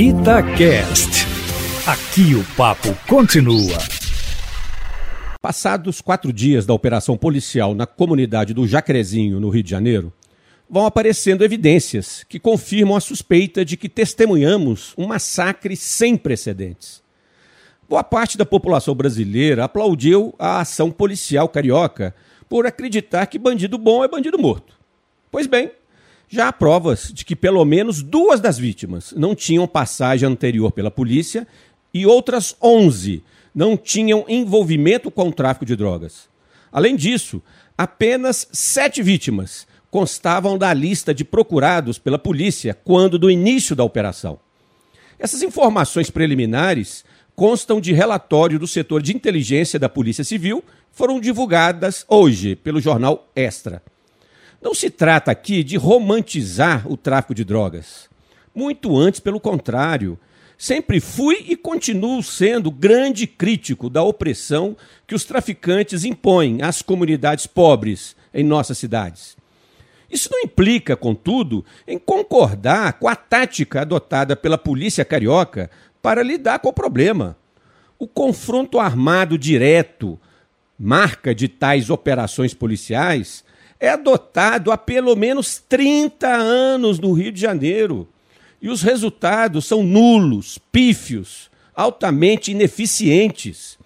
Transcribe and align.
Itacast. 0.00 1.26
Aqui 1.84 2.32
o 2.36 2.44
papo 2.56 2.94
continua. 3.08 3.76
Passados 5.42 6.00
quatro 6.00 6.32
dias 6.32 6.64
da 6.64 6.72
operação 6.72 7.16
policial 7.16 7.74
na 7.74 7.84
comunidade 7.84 8.54
do 8.54 8.64
Jacarezinho, 8.64 9.40
no 9.40 9.48
Rio 9.48 9.64
de 9.64 9.70
Janeiro, 9.70 10.12
vão 10.70 10.86
aparecendo 10.86 11.44
evidências 11.44 12.24
que 12.28 12.38
confirmam 12.38 12.96
a 12.96 13.00
suspeita 13.00 13.64
de 13.64 13.76
que 13.76 13.88
testemunhamos 13.88 14.94
um 14.96 15.04
massacre 15.04 15.74
sem 15.74 16.16
precedentes. 16.16 17.02
Boa 17.88 18.04
parte 18.04 18.38
da 18.38 18.46
população 18.46 18.94
brasileira 18.94 19.64
aplaudiu 19.64 20.32
a 20.38 20.60
ação 20.60 20.92
policial 20.92 21.48
carioca 21.48 22.14
por 22.48 22.68
acreditar 22.68 23.26
que 23.26 23.36
bandido 23.36 23.76
bom 23.76 24.04
é 24.04 24.06
bandido 24.06 24.38
morto. 24.38 24.78
Pois 25.28 25.48
bem, 25.48 25.72
já 26.28 26.48
há 26.48 26.52
provas 26.52 27.10
de 27.12 27.24
que 27.24 27.34
pelo 27.34 27.64
menos 27.64 28.02
duas 28.02 28.40
das 28.40 28.58
vítimas 28.58 29.12
não 29.16 29.34
tinham 29.34 29.66
passagem 29.66 30.28
anterior 30.28 30.70
pela 30.70 30.90
polícia 30.90 31.46
e 31.92 32.06
outras 32.06 32.54
11 32.62 33.22
não 33.54 33.76
tinham 33.76 34.24
envolvimento 34.28 35.10
com 35.10 35.28
o 35.28 35.32
tráfico 35.32 35.64
de 35.64 35.74
drogas. 35.74 36.28
Além 36.70 36.94
disso, 36.94 37.42
apenas 37.76 38.46
sete 38.52 39.02
vítimas 39.02 39.66
constavam 39.90 40.58
da 40.58 40.72
lista 40.74 41.14
de 41.14 41.24
procurados 41.24 41.98
pela 41.98 42.18
polícia 42.18 42.76
quando 42.84 43.18
do 43.18 43.30
início 43.30 43.74
da 43.74 43.82
operação. 43.82 44.38
Essas 45.18 45.42
informações 45.42 46.10
preliminares 46.10 47.04
constam 47.34 47.80
de 47.80 47.92
relatório 47.92 48.58
do 48.58 48.66
setor 48.66 49.00
de 49.00 49.14
inteligência 49.14 49.78
da 49.78 49.88
Polícia 49.88 50.24
Civil, 50.24 50.62
foram 50.90 51.20
divulgadas 51.20 52.04
hoje 52.08 52.56
pelo 52.56 52.80
jornal 52.80 53.30
Extra. 53.34 53.80
Não 54.60 54.74
se 54.74 54.90
trata 54.90 55.30
aqui 55.30 55.62
de 55.62 55.76
romantizar 55.76 56.90
o 56.90 56.96
tráfico 56.96 57.34
de 57.34 57.44
drogas. 57.44 58.08
Muito 58.54 58.96
antes, 58.96 59.20
pelo 59.20 59.38
contrário. 59.38 60.18
Sempre 60.56 60.98
fui 60.98 61.44
e 61.46 61.56
continuo 61.56 62.20
sendo 62.20 62.68
grande 62.68 63.28
crítico 63.28 63.88
da 63.88 64.02
opressão 64.02 64.76
que 65.06 65.14
os 65.14 65.24
traficantes 65.24 66.04
impõem 66.04 66.60
às 66.62 66.82
comunidades 66.82 67.46
pobres 67.46 68.16
em 68.34 68.42
nossas 68.42 68.76
cidades. 68.76 69.36
Isso 70.10 70.28
não 70.32 70.40
implica, 70.40 70.96
contudo, 70.96 71.64
em 71.86 71.96
concordar 71.96 72.94
com 72.94 73.06
a 73.06 73.14
tática 73.14 73.82
adotada 73.82 74.34
pela 74.34 74.58
polícia 74.58 75.04
carioca 75.04 75.70
para 76.02 76.22
lidar 76.22 76.58
com 76.58 76.70
o 76.70 76.72
problema. 76.72 77.36
O 77.96 78.08
confronto 78.08 78.80
armado 78.80 79.38
direto, 79.38 80.18
marca 80.76 81.32
de 81.32 81.46
tais 81.46 81.90
operações 81.90 82.54
policiais, 82.54 83.44
é 83.80 83.90
adotado 83.90 84.72
há 84.72 84.76
pelo 84.76 85.14
menos 85.14 85.62
30 85.68 86.28
anos 86.28 86.98
no 86.98 87.12
Rio 87.12 87.30
de 87.30 87.40
Janeiro. 87.40 88.08
E 88.60 88.68
os 88.68 88.82
resultados 88.82 89.66
são 89.66 89.82
nulos, 89.82 90.58
pífios, 90.72 91.48
altamente 91.74 92.50
ineficientes. 92.50 93.78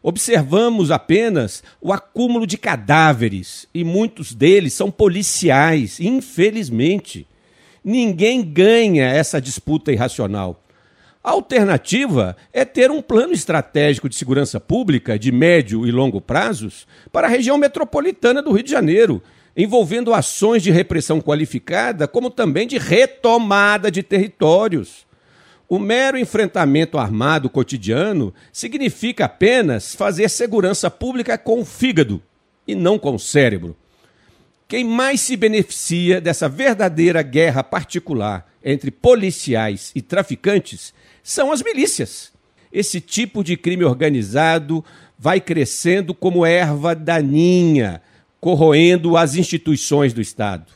Observamos 0.00 0.90
apenas 0.90 1.62
o 1.80 1.92
acúmulo 1.92 2.46
de 2.46 2.56
cadáveres, 2.56 3.68
e 3.72 3.84
muitos 3.84 4.32
deles 4.32 4.72
são 4.72 4.90
policiais, 4.90 5.98
infelizmente. 6.00 7.26
Ninguém 7.84 8.42
ganha 8.42 9.04
essa 9.06 9.40
disputa 9.40 9.92
irracional. 9.92 10.62
A 11.24 11.30
alternativa 11.30 12.36
é 12.52 12.64
ter 12.64 12.90
um 12.90 13.00
plano 13.00 13.32
estratégico 13.32 14.08
de 14.08 14.16
segurança 14.16 14.58
pública 14.58 15.16
de 15.16 15.30
médio 15.30 15.86
e 15.86 15.92
longo 15.92 16.20
prazos 16.20 16.84
para 17.12 17.28
a 17.28 17.30
região 17.30 17.56
metropolitana 17.56 18.42
do 18.42 18.50
Rio 18.50 18.64
de 18.64 18.70
Janeiro, 18.72 19.22
envolvendo 19.56 20.12
ações 20.12 20.64
de 20.64 20.72
repressão 20.72 21.20
qualificada, 21.20 22.08
como 22.08 22.28
também 22.28 22.66
de 22.66 22.76
retomada 22.76 23.88
de 23.88 24.02
territórios. 24.02 25.06
O 25.68 25.78
mero 25.78 26.18
enfrentamento 26.18 26.98
armado 26.98 27.48
cotidiano 27.48 28.34
significa 28.52 29.26
apenas 29.26 29.94
fazer 29.94 30.28
segurança 30.28 30.90
pública 30.90 31.38
com 31.38 31.60
o 31.60 31.64
fígado 31.64 32.20
e 32.66 32.74
não 32.74 32.98
com 32.98 33.14
o 33.14 33.18
cérebro. 33.18 33.76
Quem 34.72 34.84
mais 34.84 35.20
se 35.20 35.36
beneficia 35.36 36.18
dessa 36.18 36.48
verdadeira 36.48 37.20
guerra 37.20 37.62
particular 37.62 38.50
entre 38.64 38.90
policiais 38.90 39.92
e 39.94 40.00
traficantes 40.00 40.94
são 41.22 41.52
as 41.52 41.62
milícias. 41.62 42.32
Esse 42.72 42.98
tipo 42.98 43.44
de 43.44 43.54
crime 43.54 43.84
organizado 43.84 44.82
vai 45.18 45.42
crescendo 45.42 46.14
como 46.14 46.46
erva 46.46 46.94
daninha, 46.94 48.00
corroendo 48.40 49.14
as 49.14 49.36
instituições 49.36 50.14
do 50.14 50.22
Estado. 50.22 50.72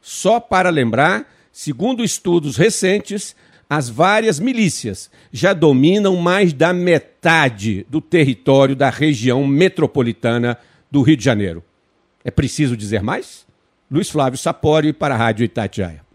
Só 0.00 0.38
para 0.38 0.70
lembrar, 0.70 1.28
segundo 1.50 2.04
estudos 2.04 2.56
recentes, 2.56 3.34
as 3.68 3.88
várias 3.88 4.38
milícias 4.38 5.10
já 5.32 5.52
dominam 5.52 6.14
mais 6.14 6.52
da 6.52 6.72
metade 6.72 7.84
do 7.90 8.00
território 8.00 8.76
da 8.76 8.90
região 8.90 9.44
metropolitana 9.44 10.56
do 10.88 11.02
Rio 11.02 11.16
de 11.16 11.24
Janeiro. 11.24 11.64
É 12.24 12.30
preciso 12.30 12.76
dizer 12.76 13.02
mais? 13.02 13.46
Luiz 13.90 14.08
Flávio 14.08 14.38
Sapori 14.38 14.92
para 14.92 15.14
a 15.14 15.18
Rádio 15.18 15.44
Itatiaia. 15.44 16.09